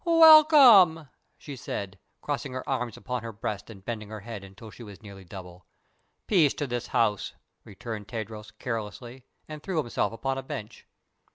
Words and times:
"Welcome!" 0.03 1.09
she 1.37 1.55
said, 1.55 1.99
crossing 2.21 2.53
her 2.53 2.67
arms 2.67 2.97
upon 2.97 3.21
her 3.21 3.31
breast 3.31 3.69
and 3.69 3.85
bending 3.85 4.09
her 4.09 4.21
head 4.21 4.43
until 4.43 4.71
she 4.71 4.81
was 4.81 5.03
nearly 5.03 5.23
double. 5.23 5.67
"Peace 6.25 6.55
to 6.55 6.65
this 6.65 6.87
house," 6.87 7.33
returned 7.65 8.07
Tadros, 8.07 8.49
carelessly, 8.57 9.25
and 9.47 9.61
threw 9.61 9.77
himself 9.77 10.11
upon 10.11 10.39
a 10.39 10.41
bench. 10.41 10.87